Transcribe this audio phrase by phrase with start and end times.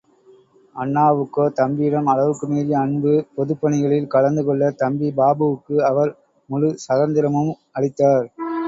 [0.75, 6.13] அண்ணாவுக்கோ தம்பியிடம் அளவுக்கு மீறிய அன்பு, பொதுப்பணிகளில் கலந்து கொள்ள தம்பி பாபுவுக்கு அவர்
[6.49, 8.27] முழுச் சதந்திரமும் அளித்தார்.